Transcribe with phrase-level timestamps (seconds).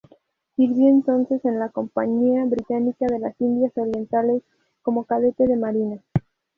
[0.55, 4.41] Sirvió entonces en la Compañía Británica de las Indias Orientales
[4.81, 6.01] como cadete de marina.